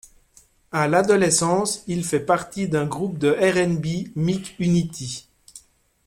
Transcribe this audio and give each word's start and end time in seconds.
À 0.71 0.87
l'adolescence, 0.87 1.83
il 1.85 2.03
fait 2.03 2.21
partie 2.25 2.67
d'un 2.67 2.87
groupe 2.87 3.19
de 3.19 3.29
R'n'B, 3.39 4.11
Mic 4.15 4.55
Unity. 4.57 5.27